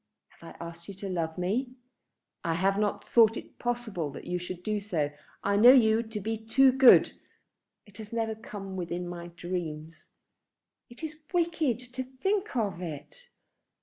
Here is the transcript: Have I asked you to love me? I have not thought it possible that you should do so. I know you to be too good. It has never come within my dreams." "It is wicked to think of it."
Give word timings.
Have 0.29 0.55
I 0.59 0.65
asked 0.67 0.87
you 0.87 0.95
to 0.95 1.09
love 1.09 1.37
me? 1.37 1.75
I 2.43 2.55
have 2.55 2.79
not 2.79 3.07
thought 3.07 3.37
it 3.37 3.59
possible 3.59 4.09
that 4.13 4.25
you 4.25 4.39
should 4.39 4.63
do 4.63 4.79
so. 4.79 5.11
I 5.43 5.57
know 5.57 5.73
you 5.73 6.01
to 6.01 6.19
be 6.19 6.39
too 6.43 6.71
good. 6.71 7.11
It 7.85 7.99
has 7.99 8.11
never 8.11 8.33
come 8.33 8.75
within 8.75 9.07
my 9.07 9.27
dreams." 9.27 10.09
"It 10.89 11.03
is 11.03 11.19
wicked 11.31 11.77
to 11.93 12.01
think 12.01 12.55
of 12.55 12.81
it." 12.81 13.29